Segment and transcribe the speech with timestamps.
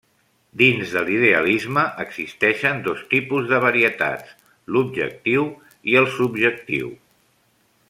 [0.59, 4.33] Dins de l'idealisme existeixen dos tipus de varietats:
[4.77, 5.47] l'objectiu
[5.93, 6.91] i el subjectiu.